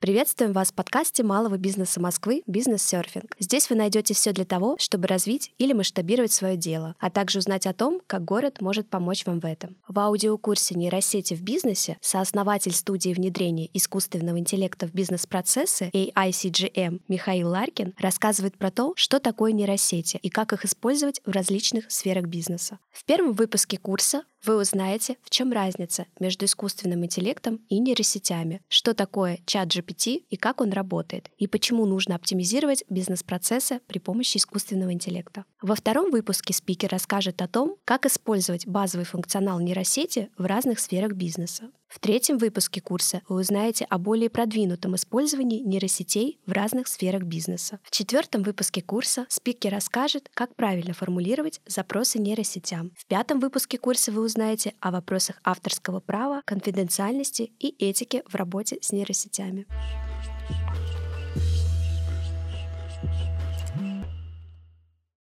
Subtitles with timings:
[0.00, 3.36] Приветствуем вас в подкасте малого бизнеса Москвы «Бизнес-серфинг».
[3.38, 7.66] Здесь вы найдете все для того, чтобы развить или масштабировать свое дело, а также узнать
[7.66, 9.76] о том, как город может помочь вам в этом.
[9.86, 17.92] В аудиокурсе «Нейросети в бизнесе» сооснователь студии внедрения искусственного интеллекта в бизнес-процессы AICGM Михаил Ларкин
[17.98, 22.78] рассказывает про то, что такое нейросети и как их использовать в различных сферах бизнеса.
[22.90, 28.94] В первом выпуске курса вы узнаете, в чем разница между искусственным интеллектом и нейросетями, что
[28.94, 34.92] такое чат GPT и как он работает, и почему нужно оптимизировать бизнес-процессы при помощи искусственного
[34.92, 35.44] интеллекта.
[35.62, 41.12] Во втором выпуске спикер расскажет о том, как использовать базовый функционал нейросети в разных сферах
[41.12, 41.70] бизнеса.
[41.86, 47.78] В третьем выпуске курса вы узнаете о более продвинутом использовании нейросетей в разных сферах бизнеса.
[47.82, 52.92] В четвертом выпуске курса спикер расскажет, как правильно формулировать запросы нейросетям.
[52.96, 58.78] В пятом выпуске курса вы узнаете о вопросах авторского права, конфиденциальности и этики в работе
[58.80, 59.66] с нейросетями.